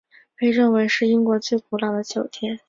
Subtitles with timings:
[0.35, 2.59] 被认为是英国最古老的酒店。